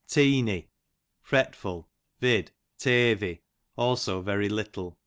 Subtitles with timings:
[0.07, 0.67] Teeny,
[1.21, 1.87] fretful,
[2.19, 2.49] vid.
[2.79, 3.41] teathy;
[3.77, 4.97] also very little.